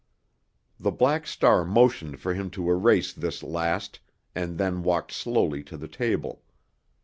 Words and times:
The 0.79 0.89
Black 0.89 1.27
Star 1.27 1.63
motioned 1.63 2.19
for 2.19 2.33
him 2.33 2.49
to 2.57 2.71
erase 2.71 3.13
this 3.13 3.43
last, 3.43 3.99
and 4.33 4.57
then 4.57 4.81
walked 4.81 5.11
slowly 5.11 5.61
to 5.65 5.77
the 5.77 5.87
table. 5.87 6.41